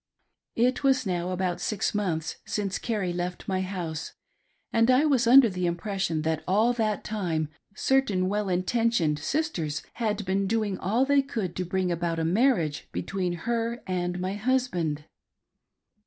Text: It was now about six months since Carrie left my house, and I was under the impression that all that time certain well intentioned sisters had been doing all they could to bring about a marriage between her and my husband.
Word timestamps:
It 0.55 0.81
was 0.83 1.05
now 1.05 1.29
about 1.29 1.61
six 1.61 1.93
months 1.93 2.37
since 2.43 2.79
Carrie 2.79 3.13
left 3.13 3.47
my 3.47 3.61
house, 3.61 4.13
and 4.73 4.89
I 4.89 5.05
was 5.05 5.27
under 5.27 5.47
the 5.47 5.67
impression 5.67 6.23
that 6.23 6.43
all 6.47 6.73
that 6.73 7.03
time 7.03 7.49
certain 7.75 8.27
well 8.27 8.49
intentioned 8.49 9.19
sisters 9.19 9.83
had 10.01 10.25
been 10.25 10.47
doing 10.47 10.79
all 10.79 11.05
they 11.05 11.21
could 11.21 11.55
to 11.57 11.65
bring 11.65 11.91
about 11.91 12.17
a 12.17 12.25
marriage 12.25 12.87
between 12.91 13.33
her 13.45 13.83
and 13.85 14.19
my 14.19 14.33
husband. 14.33 15.03